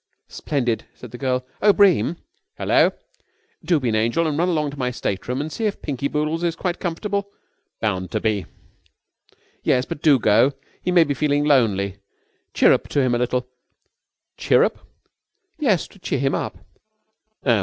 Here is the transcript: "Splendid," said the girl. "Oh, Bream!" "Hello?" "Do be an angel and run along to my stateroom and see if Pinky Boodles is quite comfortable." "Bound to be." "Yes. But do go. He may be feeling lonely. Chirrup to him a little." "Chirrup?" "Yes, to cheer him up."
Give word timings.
"Splendid," 0.29 0.85
said 0.95 1.11
the 1.11 1.19
girl. 1.19 1.45
"Oh, 1.61 1.71
Bream!" 1.73 2.15
"Hello?" 2.57 2.91
"Do 3.63 3.79
be 3.79 3.89
an 3.89 3.93
angel 3.93 4.25
and 4.25 4.35
run 4.35 4.49
along 4.49 4.71
to 4.71 4.79
my 4.79 4.89
stateroom 4.89 5.39
and 5.39 5.51
see 5.51 5.67
if 5.67 5.79
Pinky 5.79 6.07
Boodles 6.07 6.43
is 6.43 6.55
quite 6.55 6.79
comfortable." 6.79 7.29
"Bound 7.81 8.09
to 8.09 8.19
be." 8.19 8.47
"Yes. 9.63 9.85
But 9.85 10.01
do 10.01 10.17
go. 10.17 10.53
He 10.81 10.89
may 10.91 11.03
be 11.03 11.13
feeling 11.13 11.43
lonely. 11.45 11.97
Chirrup 12.55 12.87
to 12.87 12.99
him 13.03 13.13
a 13.13 13.19
little." 13.19 13.47
"Chirrup?" 14.37 14.79
"Yes, 15.59 15.87
to 15.89 15.99
cheer 15.99 16.17
him 16.19 16.33
up." 16.33 16.57